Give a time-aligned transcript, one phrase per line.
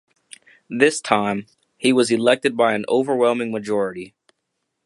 [0.67, 1.45] This time,
[1.77, 4.15] he was elected by an overwhelming majority.